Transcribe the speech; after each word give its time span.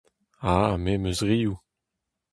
A, 0.51 0.53
me 0.83 0.91
'm 0.95 1.07
eus 1.09 1.19
riv. 1.29 1.51